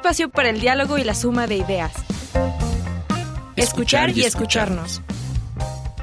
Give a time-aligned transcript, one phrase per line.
[0.00, 1.92] espacio para el diálogo y la suma de ideas.
[3.54, 5.02] Escuchar y escucharnos.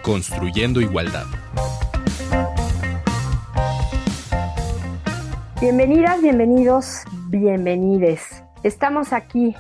[0.04, 1.26] Construyendo igualdad.
[5.60, 7.00] Bienvenidas, bienvenidos,
[7.30, 8.44] bienvenides.
[8.62, 9.56] Estamos aquí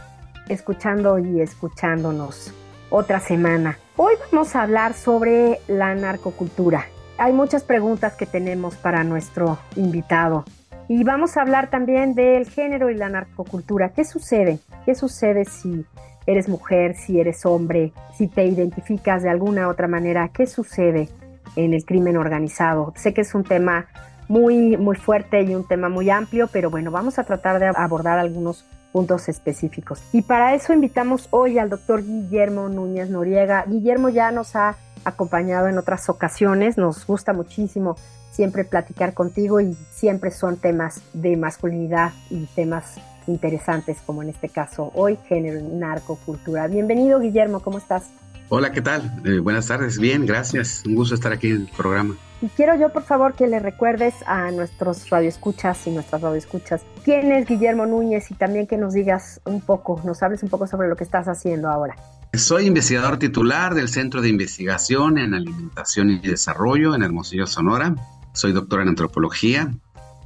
[0.50, 2.54] escuchando y escuchándonos
[2.92, 3.80] otra semana.
[3.96, 6.86] Hoy vamos a hablar sobre la narcocultura.
[7.18, 10.46] Hay muchas preguntas que tenemos para nuestro invitado.
[10.90, 13.90] Y vamos a hablar también del género y la narcocultura.
[13.90, 14.60] ¿Qué sucede?
[14.86, 15.86] ¿Qué sucede si
[16.26, 20.30] eres mujer, si eres hombre, si te identificas de alguna otra manera?
[20.30, 21.10] ¿Qué sucede
[21.58, 22.94] en el crimen organizado?
[22.96, 23.88] Sé que es un tema
[24.30, 28.18] muy, muy fuerte y un tema muy amplio, pero bueno, vamos a tratar de abordar
[28.18, 30.02] algunos puntos específicos.
[30.14, 33.66] Y para eso invitamos hoy al doctor Guillermo Núñez Noriega.
[33.68, 34.76] Guillermo ya nos ha
[35.08, 37.96] acompañado en otras ocasiones, nos gusta muchísimo
[38.32, 44.50] siempre platicar contigo y siempre son temas de masculinidad y temas interesantes como en este
[44.50, 46.68] caso hoy, género y narcocultura.
[46.68, 48.10] Bienvenido Guillermo, ¿cómo estás?
[48.50, 49.22] Hola, ¿qué tal?
[49.26, 50.84] Eh, buenas tardes, bien, gracias.
[50.86, 52.16] Un gusto estar aquí en el programa.
[52.42, 57.32] Y quiero yo, por favor, que le recuerdes a nuestros radioescuchas y nuestras radioescuchas quién
[57.32, 60.88] es Guillermo Núñez y también que nos digas un poco, nos hables un poco sobre
[60.88, 61.96] lo que estás haciendo ahora.
[62.34, 67.96] Soy investigador titular del Centro de Investigación en Alimentación y Desarrollo en Hermosillo, Sonora.
[68.34, 69.74] Soy doctor en antropología,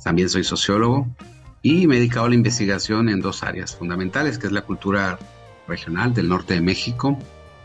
[0.04, 1.08] también soy sociólogo
[1.62, 5.20] y me he dedicado a la investigación en dos áreas fundamentales, que es la cultura
[5.68, 7.18] regional del norte de México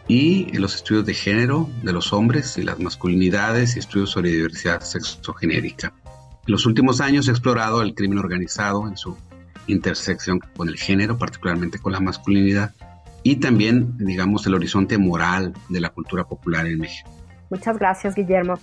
[0.07, 4.81] y los estudios de género de los hombres y las masculinidades y estudios sobre diversidad
[4.81, 5.93] sexogenérica.
[6.05, 9.17] En los últimos años he explorado el crimen organizado en su
[9.67, 12.73] intersección con el género, particularmente con la masculinidad,
[13.31, 17.11] y también, digamos, el horizonte moral de la cultura popular en México.
[17.51, 18.59] Muchas gracias, Guillermo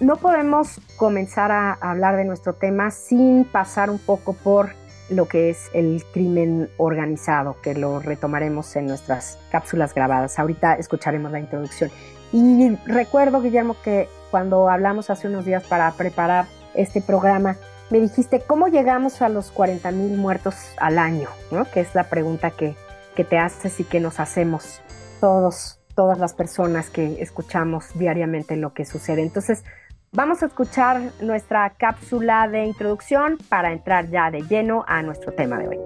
[0.00, 4.70] no podemos comenzar a hablar de nuestro tema sin pasar un poco por
[5.10, 10.38] lo que es el crimen organizado, que lo retomaremos en nuestras cápsulas grabadas.
[10.38, 11.90] Ahorita escucharemos la introducción.
[12.32, 17.56] Y recuerdo, Guillermo, que cuando hablamos hace unos días para preparar este programa,
[17.90, 21.28] me dijiste, ¿cómo llegamos a los 40 mil muertos al año?
[21.50, 21.64] ¿no?
[21.64, 22.76] Que es la pregunta que,
[23.14, 24.80] que te haces y que nos hacemos
[25.20, 29.22] todos, todas las personas que escuchamos diariamente lo que sucede.
[29.22, 29.64] Entonces,
[30.12, 35.56] Vamos a escuchar nuestra cápsula de introducción para entrar ya de lleno a nuestro tema
[35.60, 35.78] de hoy.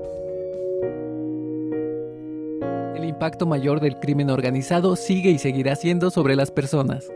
[2.96, 7.06] El impacto mayor del crimen organizado sigue y seguirá siendo sobre las personas.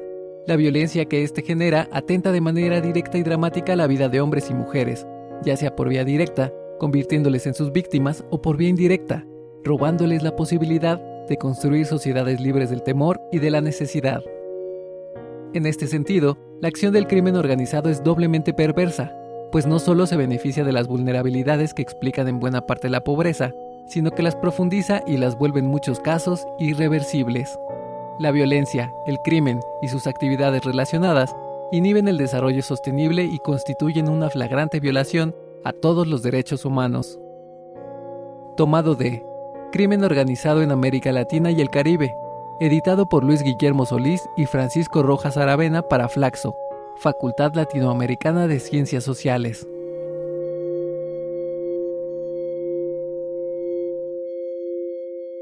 [0.47, 4.51] La violencia que éste genera atenta de manera directa y dramática la vida de hombres
[4.51, 5.07] y mujeres,
[5.43, 9.25] ya sea por vía directa, convirtiéndoles en sus víctimas, o por vía indirecta,
[9.65, 14.23] robándoles la posibilidad de construir sociedades libres del temor y de la necesidad.
[15.55, 19.15] En este sentido, la acción del crimen organizado es doblemente perversa,
[19.51, 23.55] pues no solo se beneficia de las vulnerabilidades que explican en buena parte la pobreza,
[23.87, 27.59] sino que las profundiza y las vuelve en muchos casos irreversibles.
[28.19, 31.35] La violencia, el crimen y sus actividades relacionadas
[31.73, 37.19] inhiben el desarrollo sostenible y constituyen una flagrante violación a todos los derechos humanos.
[38.57, 39.23] Tomado de
[39.71, 42.17] Crimen organizado en América Latina y el Caribe,
[42.59, 46.56] editado por Luis Guillermo Solís y Francisco Rojas Aravena para Flaxo,
[46.97, 49.69] Facultad Latinoamericana de Ciencias Sociales.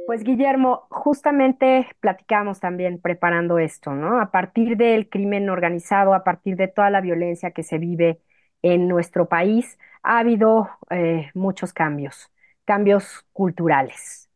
[0.06, 4.20] Pues Guillermo, justamente platicamos también preparando esto, ¿no?
[4.20, 8.20] A partir del crimen organizado, a partir de toda la violencia que se vive
[8.62, 12.32] en nuestro país, ha habido eh, muchos cambios,
[12.66, 14.28] cambios culturales,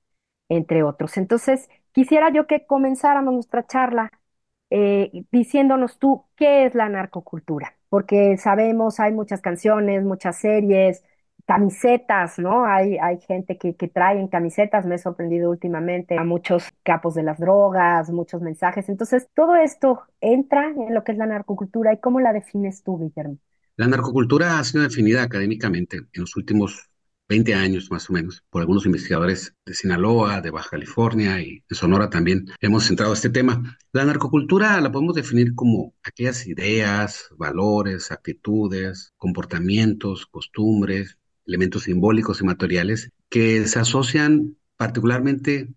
[0.49, 1.19] entre otros.
[1.19, 4.11] Entonces, Quisiera yo que comenzáramos nuestra charla
[4.71, 11.03] eh, diciéndonos tú qué es la narcocultura, porque sabemos, hay muchas canciones, muchas series,
[11.47, 12.65] camisetas, ¿no?
[12.65, 17.25] Hay, hay gente que, que trae camisetas, me he sorprendido últimamente a muchos capos de
[17.25, 18.89] las drogas, muchos mensajes.
[18.89, 22.99] Entonces, todo esto entra en lo que es la narcocultura y cómo la defines tú,
[23.01, 23.39] Guillermo.
[23.77, 26.90] La narcocultura ha sido definida académicamente en los últimos
[27.31, 31.77] 20 años más o menos, por algunos investigadores de Sinaloa, de Baja California y de
[31.77, 33.79] Sonora también hemos centrado este tema.
[33.93, 42.45] La narcocultura la podemos definir como aquellas ideas, valores, actitudes, comportamientos, costumbres, elementos simbólicos y
[42.45, 45.69] materiales que se asocian particularmente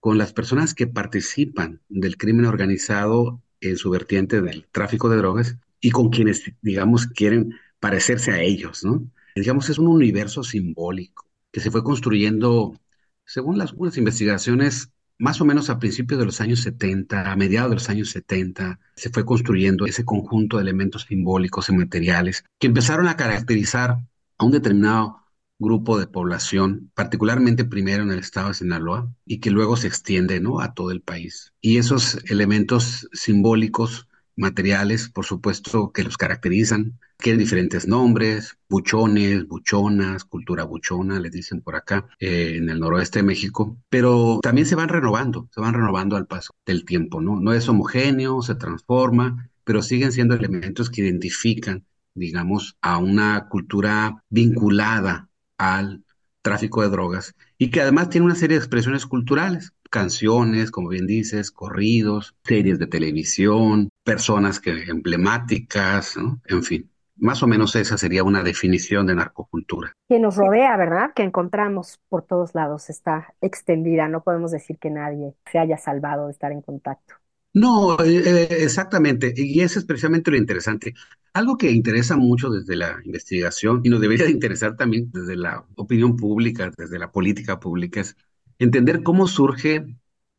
[0.00, 5.58] con las personas que participan del crimen organizado en su vertiente del tráfico de drogas
[5.78, 9.10] y con quienes, digamos, quieren parecerse a ellos, ¿no?
[9.34, 12.78] Digamos, es un universo simbólico que se fue construyendo,
[13.24, 17.70] según las algunas investigaciones, más o menos a principios de los años 70, a mediados
[17.70, 22.66] de los años 70, se fue construyendo ese conjunto de elementos simbólicos y materiales que
[22.66, 23.98] empezaron a caracterizar
[24.38, 25.18] a un determinado
[25.58, 30.40] grupo de población, particularmente primero en el estado de Sinaloa, y que luego se extiende
[30.40, 30.60] ¿no?
[30.60, 31.52] a todo el país.
[31.60, 40.24] Y esos elementos simbólicos, materiales, por supuesto, que los caracterizan, tienen diferentes nombres, buchones, buchonas,
[40.24, 44.74] cultura buchona, les dicen por acá, eh, en el noroeste de México, pero también se
[44.74, 47.38] van renovando, se van renovando al paso del tiempo, ¿no?
[47.40, 51.84] No es homogéneo, se transforma, pero siguen siendo elementos que identifican,
[52.14, 56.04] digamos, a una cultura vinculada al
[56.42, 61.06] tráfico de drogas y que además tiene una serie de expresiones culturales, canciones, como bien
[61.06, 66.40] dices, corridos, series de televisión, personas que emblemáticas, ¿no?
[66.46, 66.88] en fin.
[67.16, 69.92] Más o menos esa sería una definición de narcocultura.
[70.08, 71.12] Que nos rodea, ¿verdad?
[71.14, 74.08] Que encontramos por todos lados, está extendida.
[74.08, 77.14] No podemos decir que nadie se haya salvado de estar en contacto.
[77.54, 79.32] No, eh, eh, exactamente.
[79.36, 80.94] Y eso es precisamente lo interesante.
[81.34, 85.64] Algo que interesa mucho desde la investigación y nos debería de interesar también desde la
[85.76, 88.16] opinión pública, desde la política pública, es
[88.58, 89.84] entender cómo surge,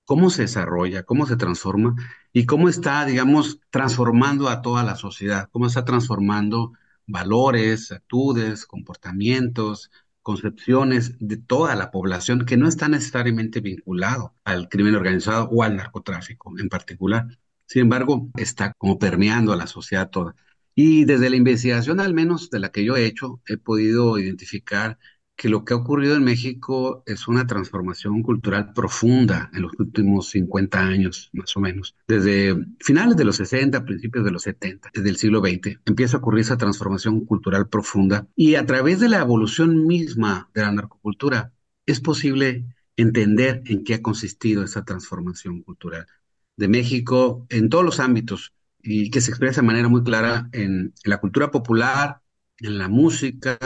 [0.06, 1.96] cómo se desarrolla, cómo se transforma
[2.32, 6.74] y cómo está, digamos, transformando a toda la sociedad, cómo está transformando
[7.08, 9.92] valores, actitudes, comportamientos,
[10.22, 15.76] concepciones de toda la población que no está necesariamente vinculado al crimen organizado o al
[15.76, 17.28] narcotráfico en particular.
[17.66, 20.36] Sin embargo, está como permeando a la sociedad toda.
[20.76, 24.98] Y desde la investigación, al menos de la que yo he hecho, he podido identificar
[25.44, 30.30] que lo que ha ocurrido en México es una transformación cultural profunda en los últimos
[30.30, 31.98] 50 años, más o menos.
[32.08, 36.20] Desde finales de los 60, principios de los 70, desde el siglo XX, empieza a
[36.22, 41.52] ocurrir esa transformación cultural profunda y a través de la evolución misma de la narcocultura
[41.86, 42.64] es posible
[42.96, 46.08] entender en qué ha consistido esa transformación cultural
[46.56, 50.94] de México en todos los ámbitos y que se expresa de manera muy clara en,
[51.04, 52.22] la cultura popular,
[52.60, 53.58] en la música,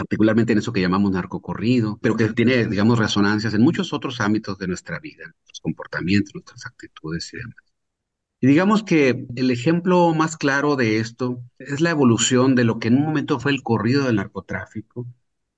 [0.00, 4.56] particularmente en eso que llamamos narcocorrido, pero que tiene, digamos, resonancias en muchos otros ámbitos
[4.58, 7.56] de nuestra vida, nuestros comportamientos, nuestras actitudes y demás.
[8.40, 12.88] Y digamos que el ejemplo más claro de esto es la evolución de lo que
[12.88, 15.06] en un momento fue el corrido del narcotráfico,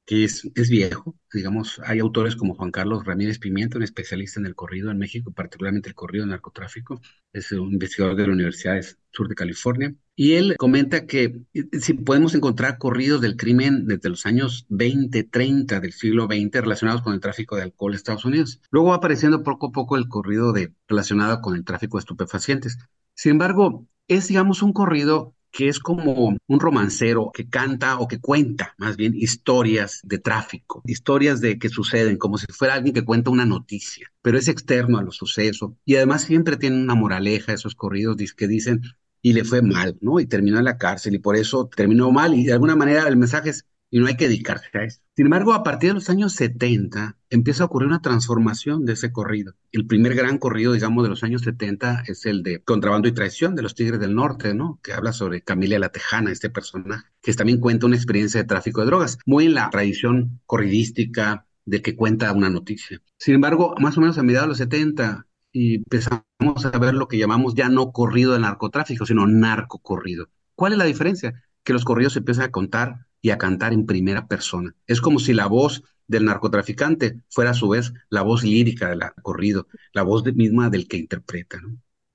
[0.04, 1.16] que es, es viejo.
[1.32, 5.32] Digamos, hay autores como Juan Carlos Ramírez Pimiento, un especialista en el corrido en México,
[5.32, 7.00] particularmente el corrido del narcotráfico,
[7.32, 8.80] es un investigador de la Universidad
[9.12, 9.94] Sur de California.
[10.14, 15.24] Y él comenta que eh, si podemos encontrar corridos del crimen desde los años 20,
[15.24, 18.60] 30 del siglo XX relacionados con el tráfico de alcohol en Estados Unidos.
[18.70, 22.78] Luego va apareciendo poco a poco el corrido de, relacionado con el tráfico de estupefacientes.
[23.14, 28.18] Sin embargo, es, digamos, un corrido que es como un romancero que canta o que
[28.20, 33.04] cuenta más bien historias de tráfico, historias de que suceden, como si fuera alguien que
[33.04, 37.52] cuenta una noticia, pero es externo a los sucesos y además siempre tiene una moraleja
[37.52, 38.82] esos corridos que dicen
[39.20, 40.18] y le fue mal, ¿no?
[40.18, 43.16] Y terminó en la cárcel y por eso terminó mal y de alguna manera el
[43.16, 45.00] mensaje es y no hay que dedicarse a eso.
[45.14, 49.12] Sin embargo, a partir de los años 70 empieza a ocurrir una transformación de ese
[49.12, 49.54] corrido.
[49.70, 53.54] El primer gran corrido, digamos, de los años 70 es el de Contrabando y Traición
[53.54, 54.80] de los Tigres del Norte, ¿no?
[54.82, 58.80] Que habla sobre Camila la Tejana, este personaje, que también cuenta una experiencia de tráfico
[58.80, 63.02] de drogas, muy en la tradición corridística de que cuenta una noticia.
[63.18, 66.24] Sin embargo, más o menos a mediados de los 70 y empezamos
[66.64, 70.30] a ver lo que llamamos ya no corrido de narcotráfico, sino narcocorrido.
[70.54, 71.42] ¿Cuál es la diferencia?
[71.62, 74.74] Que los corridos se empiezan a contar y a cantar en primera persona.
[74.86, 79.00] Es como si la voz del narcotraficante fuera a su vez la voz lírica del
[79.22, 81.60] corrido, la voz misma del que interpreta.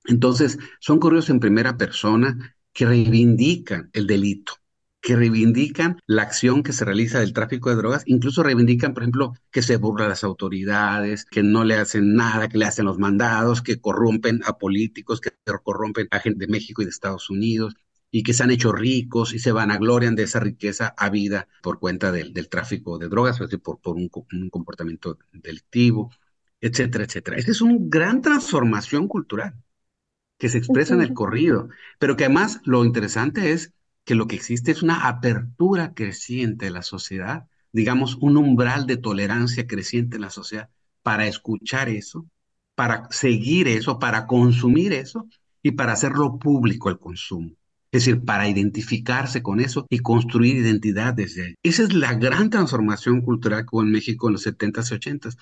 [0.04, 4.54] Entonces, son corridos en primera persona que reivindican el delito,
[5.00, 9.32] que reivindican la acción que se realiza del tráfico de drogas, incluso reivindican, por ejemplo,
[9.50, 13.62] que se burla las autoridades, que no le hacen nada, que le hacen los mandados,
[13.62, 15.30] que corrompen a políticos, que
[15.62, 17.74] corrompen a gente de México y de Estados Unidos,
[18.10, 22.10] y que se han hecho ricos y se vanaglorian de esa riqueza habida por cuenta
[22.12, 24.08] del, tráfico de drogas, por, por un,
[24.50, 26.10] comportamiento delictivo,
[26.60, 27.36] etcétera, etcétera.
[27.36, 29.54] Esa es una gran transformación cultural
[30.38, 33.72] que se expresa en el corrido, pero que además lo interesante es
[34.04, 38.96] que lo que existe es una apertura creciente de la sociedad, digamos, un umbral de
[38.96, 40.70] tolerancia creciente en la sociedad
[41.02, 42.26] para escuchar eso,
[42.74, 45.28] para seguir eso, para consumir eso
[45.62, 47.50] y para hacerlo público el consumo.
[47.90, 51.54] Es decir, para identificarse con eso y construir identidad desde ahí.
[51.62, 55.36] Esa es la gran transformación cultural que hubo en México en los 70s y 80s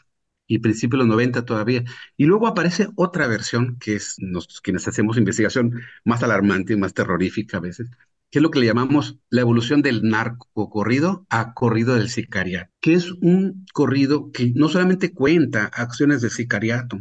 [0.47, 1.85] y principios de los 90 todavía.
[2.17, 4.17] Y luego aparece otra versión, que es
[4.62, 5.73] quienes hacemos investigación
[6.05, 7.91] más alarmante y más terrorífica a veces,
[8.31, 12.73] que es lo que le llamamos la evolución del narco corrido a corrido del sicariato,
[12.81, 17.00] que es un corrido que no solamente cuenta acciones de sicariato,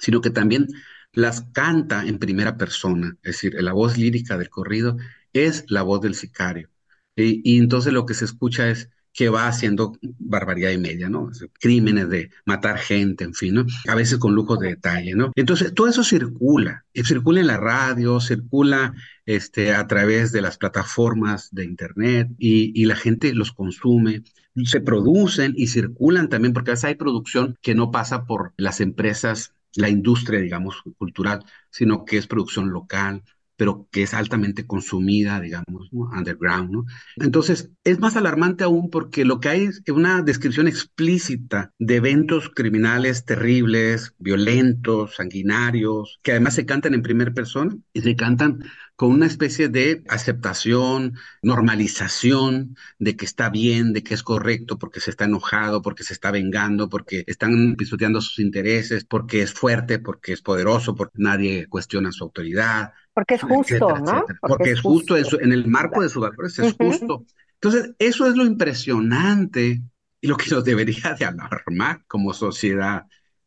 [0.00, 0.68] sino que también
[1.12, 4.96] las canta en primera persona, es decir, la voz lírica del corrido
[5.32, 6.70] es la voz del sicario.
[7.16, 11.30] Y, entonces lo que se escucha es que va haciendo barbaridad y media, ¿no?
[11.60, 13.66] Crímenes de matar gente, en fin, ¿no?
[13.86, 15.32] A veces con lujo de detalle, ¿no?
[15.34, 18.94] Entonces, todo eso circula, circula en la radio, circula
[19.26, 24.22] este, a través de las plataformas de Internet y, y la gente los consume
[24.64, 28.80] se producen y circulan también, porque a veces hay producción que no pasa por las
[28.80, 33.22] empresas, la industria, digamos, cultural, sino que es producción local,
[33.62, 36.84] pero que es altamente consumida, digamos, underground, ¿no?
[37.14, 42.50] Entonces, es más alarmante aún porque lo que hay es una descripción explícita de eventos
[42.52, 48.64] criminales terribles, violentos, sanguinarios, que además se cantan en primera persona y se cantan
[48.96, 55.00] con una especie de aceptación, normalización de que está bien, de que es correcto, porque
[55.00, 59.98] se está enojado, porque se está vengando, porque están pisoteando sus intereses, porque es fuerte,
[60.00, 62.92] porque es poderoso, porque nadie cuestiona su autoridad.
[63.14, 64.24] Porque es justo, ¿no?
[64.40, 67.24] Porque, es justo, en el marco de sus valores, es justo.
[67.54, 69.82] Entonces, eso es lo impresionante
[70.20, 73.06] y lo que nos debería de alarmar como sociedad.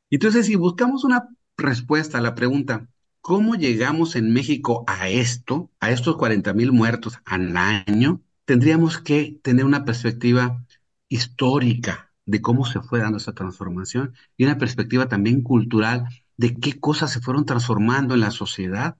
[0.10, 2.88] Entonces, si buscamos una respuesta a la pregunta,
[3.28, 8.22] ¿Cómo llegamos en México a esto, a estos 40 mil muertos al año?
[8.46, 10.64] Tendríamos que tener una perspectiva
[11.10, 16.06] histórica de cómo se fue dando esa transformación y una perspectiva también cultural
[16.38, 18.96] de qué cosas se fueron transformando en la sociedad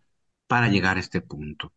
[0.48, 1.74] para llegar a este punto.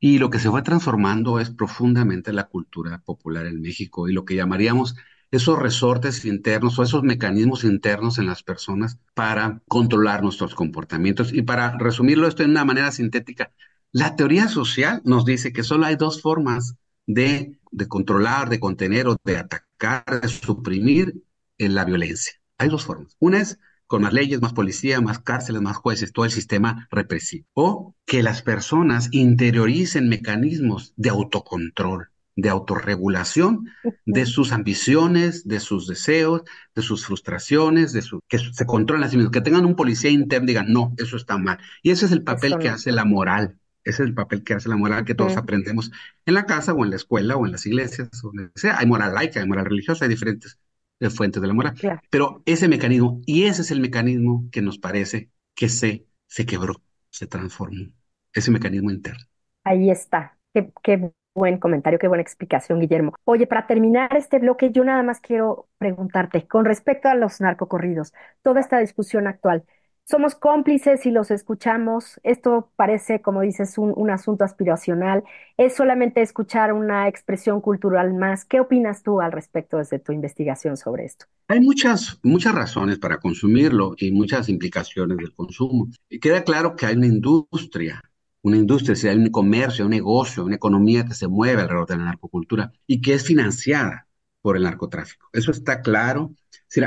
[0.00, 4.24] Y lo que se fue transformando es profundamente la cultura popular en México y lo
[4.24, 4.96] que llamaríamos
[5.30, 11.32] esos resortes internos o esos mecanismos internos en las personas para controlar nuestros comportamientos.
[11.32, 13.52] Y para resumirlo esto de una manera sintética,
[13.92, 19.08] la teoría social nos dice que solo hay dos formas de, de controlar, de contener
[19.08, 21.22] o de atacar, de suprimir
[21.58, 22.34] en la violencia.
[22.58, 23.16] Hay dos formas.
[23.18, 27.46] Una es con más leyes, más policía, más cárceles, más jueces, todo el sistema represivo.
[27.54, 33.70] O que las personas interioricen mecanismos de autocontrol de autorregulación
[34.04, 36.42] de sus ambiciones, de sus deseos,
[36.74, 40.10] de sus frustraciones, de su, que se controlen a sí mismos, que tengan un policía
[40.10, 41.58] interno y digan, no, eso está mal.
[41.82, 44.68] Y ese es el papel que hace la moral, ese es el papel que hace
[44.68, 45.90] la moral que todos aprendemos
[46.26, 48.78] en la casa o en la escuela o en las iglesias, o sea.
[48.78, 50.58] Hay moral laica, hay moral religiosa, hay diferentes
[51.00, 51.74] eh, fuentes de la moral.
[52.10, 56.74] Pero ese mecanismo, y ese es el mecanismo que nos parece que se, se quebró,
[57.10, 57.86] se transformó,
[58.32, 59.24] ese mecanismo interno.
[59.64, 60.38] Ahí está.
[60.52, 63.14] Qué, qué buen comentario, qué buena explicación, Guillermo.
[63.24, 68.12] Oye, para terminar este bloque, yo nada más quiero preguntarte, con respecto a los narcocorridos,
[68.42, 69.64] toda esta discusión actual,
[70.08, 72.20] somos cómplices y los escuchamos.
[72.22, 75.24] Esto parece, como dices, un, un, asunto aspiracional.
[75.56, 78.44] Es solamente escuchar una expresión cultural más.
[78.44, 81.26] ¿Qué opinas tú al respecto desde tu investigación sobre esto?
[81.48, 85.88] Hay muchas, muchas razones para consumirlo y muchas implicaciones del consumo.
[86.08, 88.00] Y queda claro que hay una industria
[88.46, 92.04] una industria, hay un comercio, un negocio, una economía que se mueve alrededor de la
[92.04, 94.06] narcocultura y que es financiada
[94.40, 95.28] por el narcotráfico.
[95.32, 96.32] Eso está claro.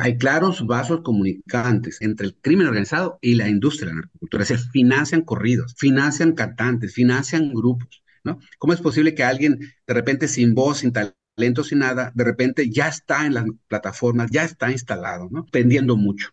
[0.02, 4.46] Hay claros vasos comunicantes entre el crimen organizado y la industria de la narcocultura.
[4.46, 8.04] Se financian corridos, financian cantantes, financian grupos.
[8.24, 8.40] ¿no?
[8.58, 12.70] ¿Cómo es posible que alguien de repente sin voz, sin talento, sin nada, de repente
[12.70, 15.46] ya está en las plataformas, ya está instalado, ¿no?
[15.46, 16.32] Pendiendo mucho.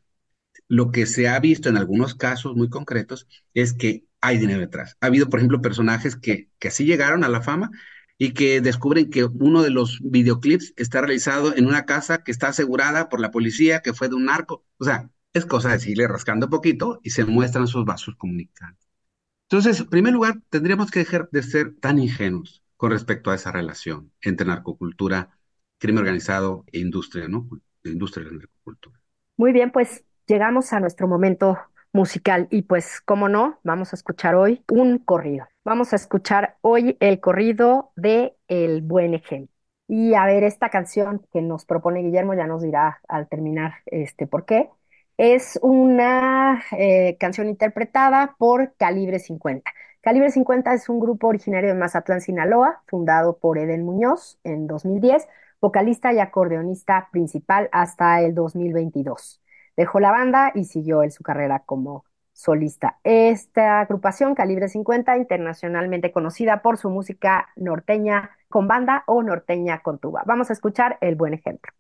[0.69, 4.97] Lo que se ha visto en algunos casos muy concretos es que hay dinero detrás.
[5.01, 7.71] Ha habido, por ejemplo, personajes que, que así llegaron a la fama
[8.19, 12.49] y que descubren que uno de los videoclips está realizado en una casa que está
[12.49, 14.65] asegurada por la policía, que fue de un narco.
[14.79, 18.87] O sea, es cosa de seguirle rascando poquito y se muestran sus vasos comunicantes.
[19.49, 23.53] Entonces, en primer lugar, tendríamos que dejar de ser tan ingenuos con respecto a esa
[23.53, 25.39] relación entre narcocultura,
[25.79, 27.49] crimen organizado e industria, ¿no?
[27.85, 29.01] Industria de la narcocultura.
[29.37, 31.59] Muy bien, pues llegamos a nuestro momento
[31.97, 32.47] musical.
[32.51, 35.49] Y pues, como no, vamos a escuchar hoy un corrido.
[35.65, 39.53] Vamos a escuchar hoy el corrido de El Buen Ejemplo.
[39.89, 44.27] Y a ver, esta canción que nos propone Guillermo ya nos dirá al terminar este
[44.27, 44.69] por qué.
[45.17, 49.71] Es una eh, canción interpretada por Calibre 50.
[50.03, 55.27] Calibre 50 es un grupo originario de Mazatlán, Sinaloa, fundado por Eden Muñoz en 2010,
[55.61, 59.41] vocalista y acordeonista principal hasta el 2022.
[59.77, 62.99] Dejó la banda y siguió en su carrera como solista.
[63.05, 69.99] Esta agrupación, Calibre 50, internacionalmente conocida por su música norteña con banda o norteña con
[69.99, 70.23] tuba.
[70.27, 71.73] Vamos a escuchar el buen ejemplo.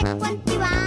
[0.00, 0.77] Ecco antivano.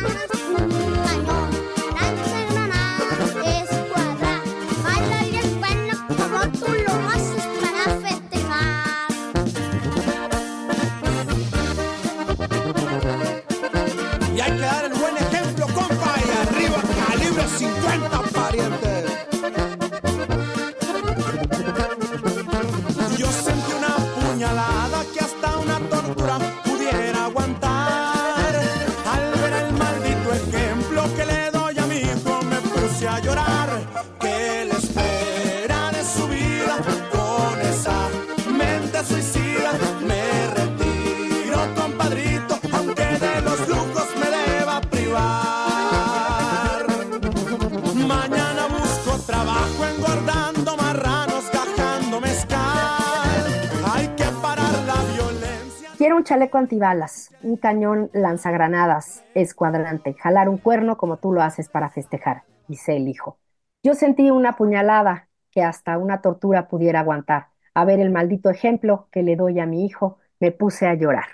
[56.24, 62.44] Chaleco antibalas, un cañón lanzagranadas, escuadrante, jalar un cuerno como tú lo haces para festejar,
[62.68, 63.38] dice el hijo.
[63.84, 67.48] Yo sentí una puñalada que hasta una tortura pudiera aguantar.
[67.76, 71.26] A ver el maldito ejemplo que le doy a mi hijo, me puse a llorar.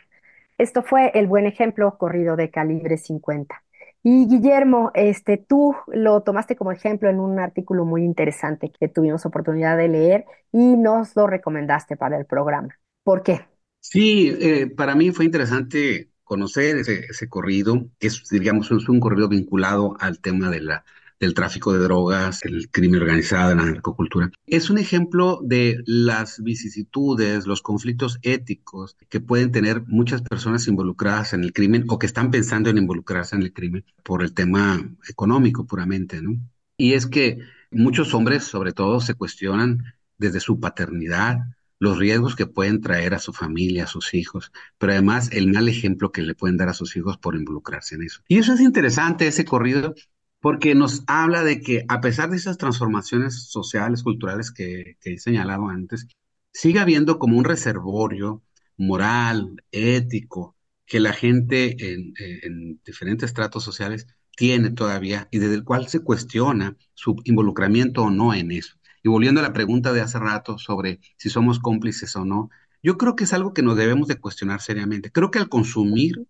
[0.58, 3.64] Esto fue el buen ejemplo corrido de calibre 50.
[4.04, 9.26] Y Guillermo, este, tú lo tomaste como ejemplo en un artículo muy interesante que tuvimos
[9.26, 12.78] oportunidad de leer y nos lo recomendaste para el programa.
[13.04, 13.46] ¿Por qué?
[13.90, 19.96] Sí, eh, para mí fue interesante conocer ese, ese corrido, es, digamos, un corrido vinculado
[20.02, 20.84] al tema de la,
[21.22, 24.30] del tráfico de drogas, el crimen organizado, la narcocultura.
[24.46, 31.32] Es un ejemplo de las vicisitudes, los conflictos éticos que pueden tener muchas personas involucradas
[31.32, 34.82] en el crimen o que están pensando en involucrarse en el crimen por el tema
[35.10, 36.38] económico puramente, ¿no?
[36.78, 37.40] Y es que
[37.72, 39.82] muchos hombres, sobre todo, se cuestionan
[40.18, 41.40] desde su paternidad,
[41.80, 45.70] los riesgos que pueden traer a su familia, a sus hijos, pero además el mal
[45.70, 48.22] ejemplo que le pueden dar a sus hijos por involucrarse en eso.
[48.28, 49.94] Y eso es interesante, ese corrido,
[50.40, 55.68] porque nos habla de que a pesar de esas transformaciones sociales, culturales que, he señalado
[55.70, 56.08] antes,
[56.52, 58.44] sigue habiendo como un reservorio
[58.78, 65.64] moral, ético, que la gente en, en diferentes tratos sociales tiene todavía y desde el
[65.64, 68.78] cual se cuestiona su involucramiento o no en eso.
[69.08, 72.50] Y volviendo a la pregunta de hace rato sobre si somos cómplices o no,
[72.84, 75.14] yo creo que es algo que nos debemos de cuestionar seriamente.
[75.14, 76.28] Creo que al consumir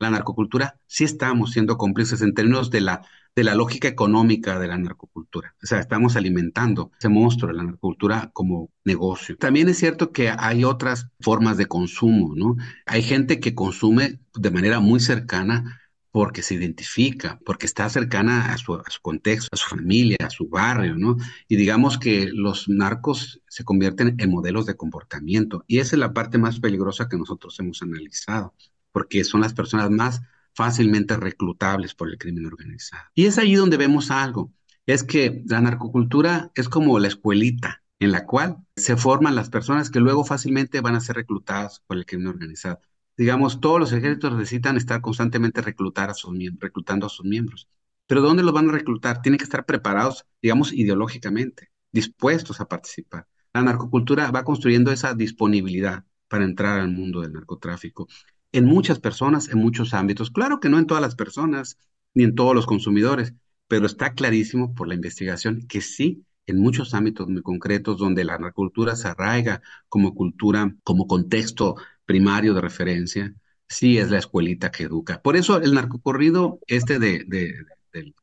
[0.00, 3.02] la narcocultura sí estamos siendo cómplices en términos de la,
[3.36, 5.54] de la lógica económica de la narcocultura.
[5.62, 9.36] O sea, estamos alimentando ese monstruo de la narcocultura como negocio.
[9.36, 12.56] También es cierto que hay otras formas de consumo, ¿no?
[12.86, 15.80] Hay gente que consume de manera muy cercana
[16.16, 20.96] porque se identifica, porque está cercana a su, contexto, a su familia, a su barrio,
[20.96, 21.18] ¿no?
[21.46, 25.62] Y digamos que los narcos se convierten en modelos de comportamiento.
[25.66, 28.54] Y esa es la parte más peligrosa que nosotros hemos analizado,
[28.92, 30.22] porque son las personas más
[30.54, 33.04] fácilmente reclutables por el crimen organizado.
[33.14, 34.50] Y es allí donde vemos algo,
[34.86, 39.90] es que la narcocultura es como la escuelita en la cual se forman las personas
[39.90, 42.80] que luego fácilmente van a ser reclutadas por el crimen organizado
[43.16, 47.68] digamos, todos los ejércitos necesitan estar constantemente reclutar a sus, reclutando a sus miembros.
[48.06, 49.22] Pero ¿dónde los van a reclutar?
[49.22, 53.26] Tienen que estar preparados, digamos, ideológicamente, dispuestos a participar.
[53.52, 58.06] La narcocultura va construyendo esa disponibilidad para entrar al mundo del narcotráfico
[58.52, 60.30] en muchas personas, en muchos ámbitos.
[60.30, 61.78] Claro que no en todas las personas,
[62.14, 63.34] ni en todos los consumidores,
[63.68, 68.38] pero está clarísimo por la investigación que sí, en muchos ámbitos muy concretos donde la
[68.38, 73.34] narcocultura se arraiga como cultura, como contexto primario de referencia,
[73.68, 75.20] sí es la escuelita que educa.
[75.20, 77.24] Por eso el narcocorrido, este de,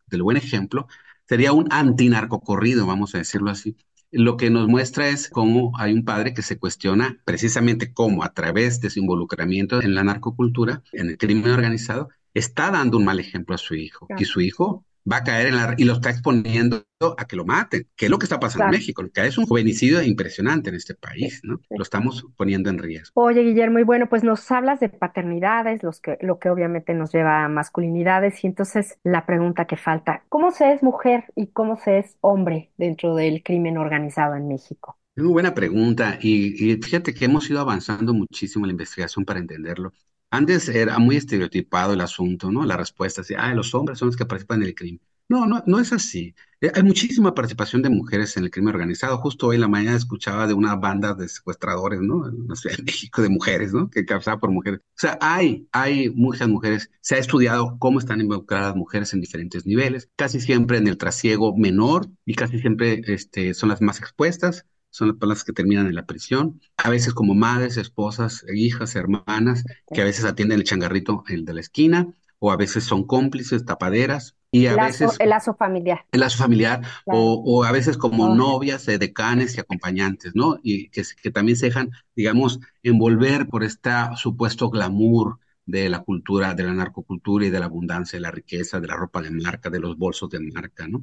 [0.07, 0.87] del buen ejemplo,
[1.27, 3.77] sería un antinarcocorrido, vamos a decirlo así.
[4.11, 8.33] Lo que nos muestra es cómo hay un padre que se cuestiona precisamente cómo a
[8.33, 13.19] través de su involucramiento en la narcocultura, en el crimen organizado, está dando un mal
[13.19, 14.07] ejemplo a su hijo.
[14.17, 15.75] Y su hijo va a caer en la...
[15.77, 16.83] y lo está exponiendo
[17.17, 19.45] a que lo maten, que es lo que está pasando en México, que es un
[19.45, 21.59] juvenicidio impresionante en este país, ¿no?
[21.69, 23.11] Lo estamos poniendo en riesgo.
[23.15, 27.11] Oye, Guillermo, y bueno, pues nos hablas de paternidades, los que, lo que obviamente nos
[27.11, 31.77] lleva a masculinidades, y entonces la pregunta que falta, ¿cómo se es mujer y cómo
[31.77, 34.97] se es hombre dentro del crimen organizado en México?
[35.15, 39.25] Es muy buena pregunta y, y, fíjate que hemos ido avanzando muchísimo en la investigación
[39.25, 39.93] para entenderlo.
[40.33, 42.65] Antes era muy estereotipado el asunto, ¿no?
[42.65, 45.01] La respuesta decía, ah, los hombres son los que participan en el crimen.
[45.29, 46.33] No, no, no es así.
[46.59, 49.17] Eh, Hay muchísima participación de mujeres en el crimen organizado.
[49.19, 52.27] Justo hoy en la mañana escuchaba de una banda de secuestradores, ¿no?
[52.27, 53.89] En la Ciudad de México, de mujeres, ¿no?
[53.91, 54.79] Que causaba por mujeres.
[54.81, 56.89] O sea, hay, hay muchas mujeres.
[57.01, 61.55] Se ha estudiado cómo están involucradas mujeres en diferentes niveles, casi siempre en el trasiego
[61.55, 64.65] menor y casi siempre este, son las más expuestas.
[64.93, 69.63] Son las las que terminan en la prisión, a veces como madres, esposas, hijas, hermanas,
[69.91, 72.07] que a veces atienden el changarrito, el de la esquina,
[72.39, 76.05] o a veces son cómplices, tapaderas, y a lazo, veces el lazo familiar.
[76.11, 77.19] el lazo familiar Claro.
[77.21, 80.59] o, o a veces como novias, decanes y acompañantes, ¿no?
[80.63, 86.53] Y que, que también se dejan, digamos, envolver por este supuesto glamour de la cultura,
[86.53, 89.69] de la narcocultura y de la abundancia, de la riqueza, de la ropa de marca,
[89.69, 91.01] de los bolsos de marca, ¿no?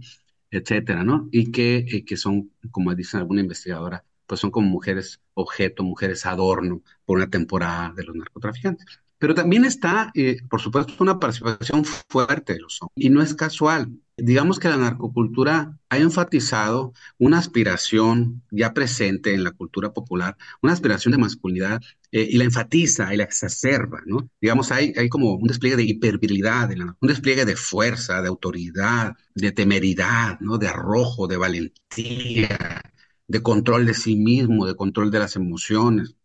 [0.51, 1.29] Etcétera, ¿no?
[1.33, 6.27] Y que, eh, que son, como dice alguna investigadora, pues son como mujeres objeto, mujeres
[6.27, 9.01] adorno por una temporada de los narcotraficantes.
[9.21, 12.95] Pero también está, eh, por supuesto, una participación fuerte de los hombres.
[12.97, 13.93] Y no es casual.
[14.17, 20.73] Digamos que la narcocultura ha enfatizado una aspiración ya presente en la cultura popular, una
[20.73, 24.31] aspiración de masculinidad, eh, y la enfatiza y la exacerba, ¿no?
[24.41, 29.53] Digamos, hay, hay como un despliegue de hipervirilidad, un despliegue de fuerza, de autoridad, de
[29.53, 30.57] temeridad, ¿no?
[30.57, 32.83] De arrojo, de valentía,
[33.29, 36.17] de control de sí mismo, de control de las emociones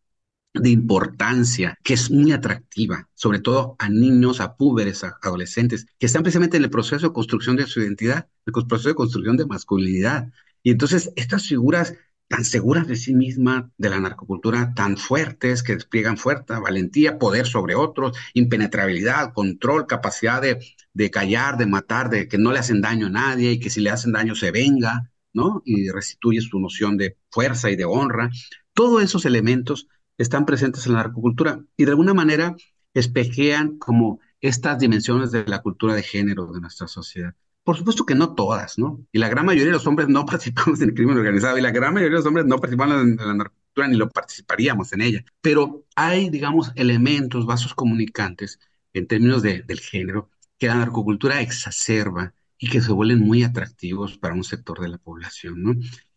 [0.62, 6.06] de importancia, que es muy atractiva, sobre todo a niños, a púberes, a adolescentes, que
[6.06, 9.46] están precisamente en el proceso de construcción de su identidad, el proceso de construcción de
[9.46, 10.32] masculinidad.
[10.64, 11.94] Y entonces estas figuras
[12.28, 17.46] tan seguras de sí mismas, de la narcocultura, tan fuertes, que despliegan fuerza, valentía, poder
[17.46, 20.60] sobre otros, impenetrabilidad, control, capacidad de,
[20.94, 23.82] de callar, de matar, de que no le hacen daño a nadie y que si
[23.82, 25.62] le hacen daño se venga, ¿no?
[25.66, 28.32] Y restituye su noción de fuerza y de honra.
[28.74, 29.88] Todos esos elementos
[30.18, 32.56] están presentes en la narcocultura y de alguna manera
[32.94, 37.34] espejean como estas dimensiones de la cultura de género de nuestra sociedad.
[37.64, 39.04] Por supuesto que no todas, ¿no?
[39.12, 41.72] Y la gran mayoría de los hombres no participamos en el crimen organizado y la
[41.72, 45.26] gran mayoría de los hombres no participamos en la narcocultura ni lo participaríamos en ella.
[45.42, 48.60] Pero hay, digamos, elementos, vasos comunicantes
[48.94, 54.18] en términos de, del género que la narcocultura exacerba y que se vuelven muy atractivos
[54.18, 55.74] para un sector de la población, ¿no?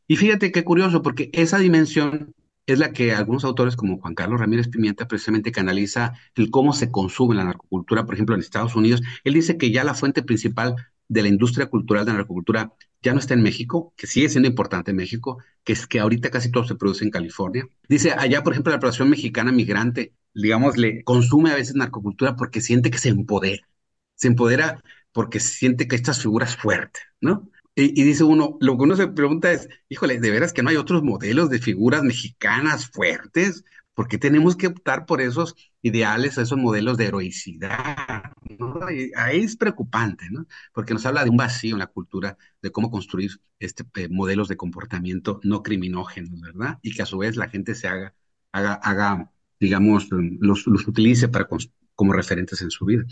[0.07, 2.35] Y fíjate qué curioso, porque esa dimensión
[2.69, 6.91] es la que algunos autores como Juan Carlos Ramírez Pimienta precisamente canaliza el cómo se
[6.91, 9.03] consume la narcocultura, por ejemplo, en Estados Unidos.
[9.25, 10.77] Él dice que ya la fuente principal
[11.09, 14.49] de la industria cultural de la narcocultura ya no está en México, que sigue siendo
[14.49, 17.67] importante en México, que es que ahorita casi todo se produce en California.
[17.89, 22.61] Dice, allá, por ejemplo, la población mexicana migrante, digamos, le consume a veces narcocultura porque
[22.61, 23.67] siente que se empodera,
[24.15, 27.49] se empodera porque siente que estas figuras fuertes, ¿no?
[27.79, 30.71] Y, y dice uno, lo que uno se pregunta es, híjole, ¿de veras que no
[30.71, 33.64] hay otros modelos de figuras mexicanas fuertes?
[33.95, 38.33] ¿Por qué tenemos que optar por esos ideales, esos modelos de heroicidad?
[38.59, 38.81] ¿no?
[39.17, 40.47] Ahí es preocupante, ¿no?
[40.73, 44.49] Porque nos habla de un vacío en la cultura, de cómo construir este, eh, modelos
[44.49, 46.81] de comportamiento no criminógenos, ¿verdad?
[46.83, 48.12] Y que a su vez la gente se haga,
[48.51, 51.49] haga, haga digamos, los, los utilice para
[51.95, 53.05] como referentes en su vida.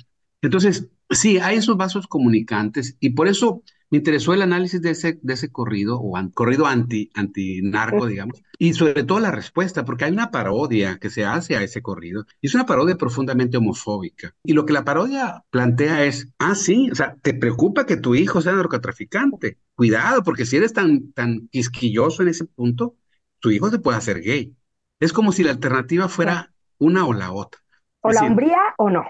[0.43, 5.19] Entonces, sí, hay esos vasos comunicantes y por eso me interesó el análisis de ese,
[5.23, 10.05] de ese corrido, o an- corrido anti, anti-narco, digamos, y sobre todo la respuesta, porque
[10.05, 14.35] hay una parodia que se hace a ese corrido, y es una parodia profundamente homofóbica.
[14.45, 18.15] Y lo que la parodia plantea es, ah, sí, o sea, ¿te preocupa que tu
[18.15, 19.59] hijo sea narcotraficante?
[19.75, 22.97] Cuidado, porque si eres tan, tan quisquilloso en ese punto,
[23.41, 24.57] tu hijo se puede hacer gay.
[25.01, 27.61] Es como si la alternativa fuera una o la otra.
[28.03, 29.05] O la hombría o no.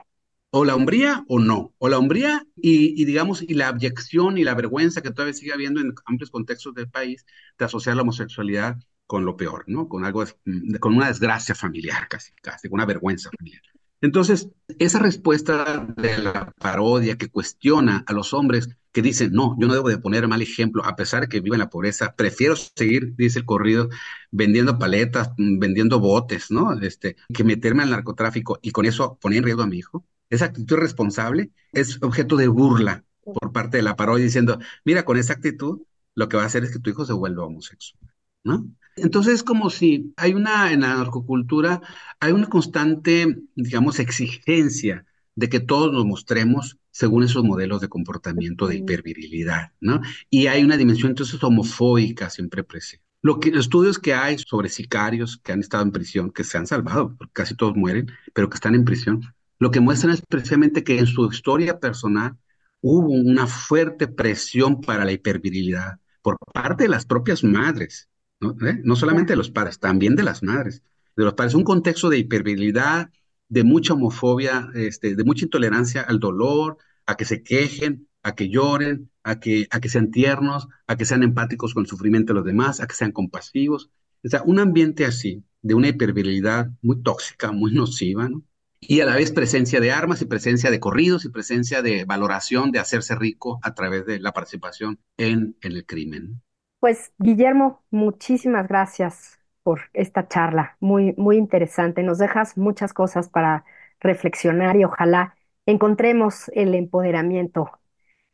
[0.51, 4.55] O la hombría o no, o la hombría y, digamos, y la abyección y la
[4.55, 7.27] vergüenza que todavía sigue habiendo en amplios contextos del país
[7.59, 9.89] de asociar la homosexualidad con lo peor, ¿no?
[9.89, 13.63] Con algo, de- con una desgracia familiar casi, casi, con una vergüenza familiar.
[14.01, 19.67] Entonces, esa respuesta de la parodia que cuestiona a los hombres que dicen, no, yo
[19.67, 22.57] no debo de poner mal ejemplo, a pesar de que vivo en la pobreza, prefiero
[22.57, 23.89] seguir, dice el corrido,
[24.31, 26.73] vendiendo paletas, mm, vendiendo botes, ¿no?
[26.81, 30.07] Este, que meterme al narcotráfico y con eso poner en riesgo a mi hijo.
[30.31, 35.17] Esa actitud irresponsable es objeto de burla por parte de la parodia diciendo, mira, con
[35.17, 35.83] esa actitud
[36.15, 38.01] lo que va a hacer es que tu hijo se vuelva homosexual,
[38.45, 38.67] ¿no?
[38.97, 41.83] Entonces es como si hay una, en la narcocultura,
[42.19, 48.67] hay una constante, digamos, exigencia de que todos nos mostremos según esos modelos de comportamiento
[48.67, 50.01] de hipervirilidad, ¿no?
[50.31, 53.05] Y hay una dimensión entonces homofóbica siempre presente.
[53.21, 56.57] Lo que, los estudios que hay sobre sicarios que han estado en prisión, que se
[56.57, 60.85] han salvado, casi todos mueren, pero que están en prisión, lo que muestran es precisamente
[60.85, 62.37] que en su historia personal
[62.81, 68.09] hubo una fuerte presión para la hipervirilidad por parte de las propias madres,
[68.41, 68.57] ¿no?
[68.67, 68.81] ¿Eh?
[68.83, 70.83] No solamente de los padres, también de las madres,
[71.17, 71.55] de los padres.
[71.55, 73.11] Un contexto de hipervirilidad,
[73.49, 78.49] de mucha homofobia, este, de mucha intolerancia al dolor, a que se quejen, a que
[78.49, 82.39] lloren, a que, a que sean tiernos, a que sean empáticos con el sufrimiento de
[82.39, 83.91] los demás, a que sean compasivos.
[84.25, 88.43] O sea, un ambiente así, de una hipervirilidad muy tóxica, muy nociva, ¿no?
[88.81, 92.73] Y a la vez presencia de armas y presencia de corridos y presencia de valoración
[92.73, 96.43] de hacerse rico a través de la participación en, el crimen.
[96.81, 102.03] Pues Guillermo, muchísimas gracias por esta charla, muy, muy interesante.
[102.03, 103.65] Nos dejas muchas cosas para
[104.01, 105.35] reflexionar y ojalá
[105.65, 107.71] encontremos el empoderamiento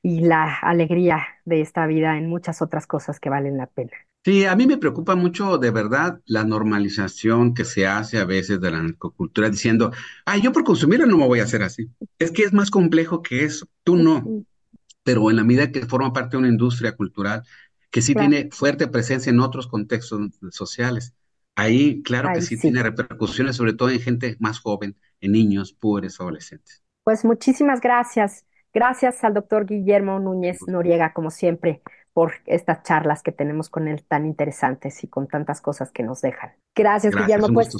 [0.03, 3.93] y la alegría de esta vida en muchas otras cosas que valen la pena.
[4.25, 8.61] Sí, a mí me preocupa mucho de verdad la normalización que se hace a veces
[8.61, 9.91] de la narcocultura diciendo,
[10.25, 11.91] ay, yo por consumirla no me voy a hacer así.
[12.21, 14.45] Es que es más complejo que eso, tú no.
[15.03, 17.43] Pero en la medida que forma parte de una industria cultural
[17.91, 21.15] que sí tiene fuerte presencia en otros contextos sociales,
[21.57, 25.73] ahí claro que sí, sí tiene repercusiones, sobre todo en gente más joven, en niños,
[25.73, 26.83] pobres, adolescentes.
[27.03, 28.45] Pues muchísimas gracias.
[28.73, 31.83] Gracias al doctor Guillermo Núñez Noriega, como siempre,
[32.13, 36.21] por estas charlas que tenemos con él tan interesantes y con tantas cosas que nos
[36.21, 36.53] dejan.
[36.75, 37.49] Gracias, Guillermo.
[37.53, 37.75] Pues,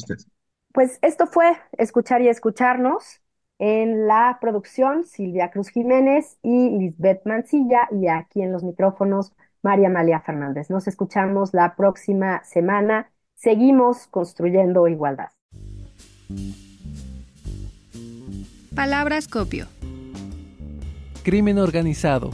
[0.73, 3.21] pues esto fue Escuchar y Escucharnos.
[3.59, 9.87] En la producción, Silvia Cruz Jiménez y Lisbeth Mancilla, y aquí en los micrófonos, María
[9.87, 10.69] Amalia Fernández.
[10.69, 13.13] Nos escuchamos la próxima semana.
[13.35, 15.29] Seguimos construyendo igualdad.
[18.75, 19.67] Palabras copio.
[21.23, 22.31] Crimen organizado.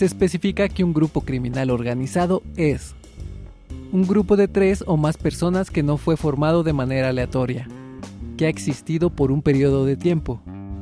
[0.00, 2.94] Se especifica que un grupo criminal organizado es
[3.92, 7.68] un grupo de tres o más personas que no fue formado de manera aleatoria,
[8.38, 10.40] que ha existido por un periodo de tiempo,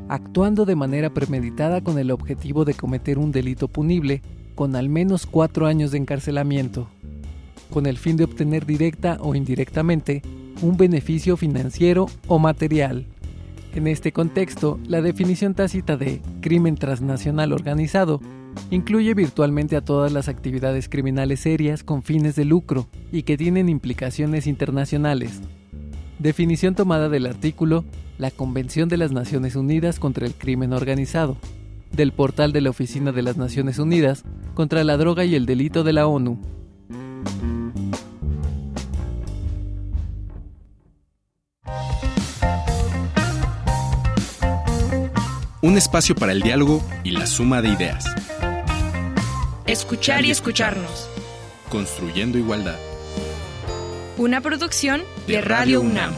[0.09, 4.23] actuando de manera premeditada con el objetivo de cometer un delito punible
[4.55, 6.87] con al menos cuatro años de encarcelamiento,
[7.71, 10.23] con el fin de obtener directa o indirectamente
[10.63, 13.05] un beneficio financiero o material.
[13.75, 18.21] En este contexto, la definición tácita de crimen transnacional organizado
[18.71, 23.69] incluye virtualmente a todas las actividades criminales serias con fines de lucro y que tienen
[23.69, 25.41] implicaciones internacionales.
[26.19, 27.85] Definición tomada del artículo
[28.19, 31.37] La Convención de las Naciones Unidas contra el Crimen Organizado,
[31.93, 35.85] del portal de la Oficina de las Naciones Unidas contra la Droga y el Delito
[35.85, 36.58] de la ONU.
[45.61, 48.05] Un espacio para el diálogo y la suma de ideas.
[49.67, 51.09] Escuchar y escucharnos.
[51.69, 52.79] Construyendo igualdad.
[54.17, 56.15] Una producción de Radio UNAM.